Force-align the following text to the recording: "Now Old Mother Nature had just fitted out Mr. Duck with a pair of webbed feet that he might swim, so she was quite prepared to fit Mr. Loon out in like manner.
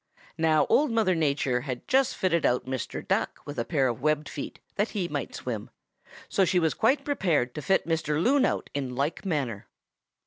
"Now 0.39 0.65
Old 0.67 0.89
Mother 0.89 1.13
Nature 1.13 1.61
had 1.61 1.87
just 1.87 2.17
fitted 2.17 2.43
out 2.43 2.65
Mr. 2.65 3.07
Duck 3.07 3.39
with 3.45 3.59
a 3.59 3.63
pair 3.65 3.87
of 3.87 4.01
webbed 4.01 4.29
feet 4.29 4.59
that 4.73 4.89
he 4.97 5.07
might 5.07 5.35
swim, 5.35 5.69
so 6.27 6.43
she 6.43 6.57
was 6.57 6.73
quite 6.73 7.05
prepared 7.05 7.53
to 7.53 7.61
fit 7.61 7.85
Mr. 7.87 8.19
Loon 8.19 8.43
out 8.43 8.71
in 8.73 8.95
like 8.95 9.25
manner. 9.25 9.67